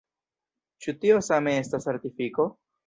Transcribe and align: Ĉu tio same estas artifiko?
Ĉu 0.85 0.95
tio 1.03 1.21
same 1.29 1.55
estas 1.61 1.89
artifiko? 1.95 2.53